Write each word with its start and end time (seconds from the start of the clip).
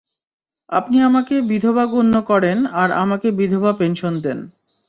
আপনি 0.69 0.97
আমাকে 1.01 1.35
বিধবা 1.41 1.85
গন্য 1.85 2.13
করেন 2.21 2.57
আর 2.73 2.89
আমাকে 2.93 3.27
বিধবা 3.31 3.71
পেনশন 3.73 4.13
দেন। 4.21 4.39